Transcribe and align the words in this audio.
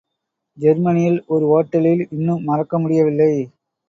ஜெர்மனியில் 0.57 1.19
ஒரு 1.27 1.45
ஓட்டலில் 1.49 2.01
இன்னும் 2.09 2.41
மறக்க 2.43 2.79
முடியவில்லை. 2.79 3.29